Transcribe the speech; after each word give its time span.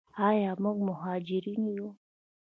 آیا 0.27 0.51
موږ 0.63 0.77
مهاجرین 0.87 1.63
یو؟ 1.75 1.87